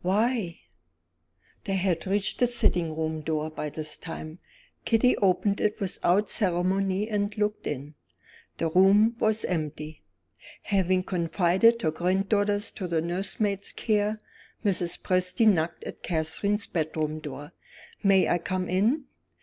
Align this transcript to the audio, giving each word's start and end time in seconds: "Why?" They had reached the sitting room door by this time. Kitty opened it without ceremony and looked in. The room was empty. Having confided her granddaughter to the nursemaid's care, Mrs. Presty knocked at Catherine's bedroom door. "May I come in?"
"Why?" 0.00 0.58
They 1.64 1.74
had 1.74 2.06
reached 2.06 2.38
the 2.38 2.46
sitting 2.46 2.96
room 2.96 3.20
door 3.20 3.50
by 3.50 3.68
this 3.68 3.98
time. 3.98 4.38
Kitty 4.86 5.18
opened 5.18 5.60
it 5.60 5.80
without 5.82 6.30
ceremony 6.30 7.10
and 7.10 7.36
looked 7.36 7.66
in. 7.66 7.94
The 8.56 8.70
room 8.70 9.16
was 9.18 9.44
empty. 9.44 10.02
Having 10.62 11.02
confided 11.02 11.82
her 11.82 11.90
granddaughter 11.90 12.58
to 12.58 12.88
the 12.88 13.02
nursemaid's 13.02 13.70
care, 13.72 14.18
Mrs. 14.64 14.98
Presty 15.02 15.46
knocked 15.46 15.84
at 15.84 16.02
Catherine's 16.02 16.66
bedroom 16.66 17.18
door. 17.18 17.52
"May 18.02 18.28
I 18.30 18.38
come 18.38 18.70
in?" 18.70 19.04